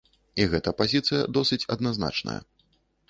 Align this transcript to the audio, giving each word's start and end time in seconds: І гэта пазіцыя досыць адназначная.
І 0.43 0.47
гэта 0.53 0.71
пазіцыя 0.79 1.29
досыць 1.37 1.63
адназначная. 1.77 2.41